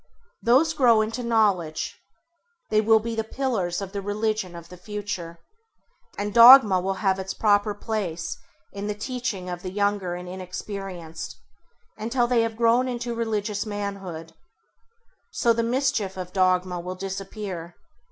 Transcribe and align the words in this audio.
Those 0.41 0.73
grow 0.73 1.01
into 1.01 1.21
knowledge; 1.21 2.01
they 2.71 2.81
will 2.81 2.97
be 2.97 3.13
the 3.13 3.23
pillars 3.23 3.81
of 3.83 3.91
the 3.91 4.01
religion 4.01 4.55
of 4.55 4.69
the 4.69 4.75
future: 4.75 5.37
and 6.17 6.33
dogma 6.33 6.79
will 6.81 6.95
have 7.05 7.19
its 7.19 7.35
proper 7.35 7.75
place 7.75 8.35
in 8.73 8.87
the 8.87 8.95
teaching 8.95 9.47
of 9.47 9.61
the 9.61 9.69
younger 9.69 10.15
and 10.15 10.27
inexperienced, 10.27 11.39
until 11.99 12.25
they 12.25 12.41
have 12.41 12.57
grown 12.57 12.87
into 12.87 13.13
religious 13.13 13.63
manhood. 13.67 14.33
So 15.33 15.53
the 15.53 15.61
mischief 15.61 16.17
of 16.17 16.33
dogma 16.33 16.79
will 16.79 16.95
disappear. 16.95 17.75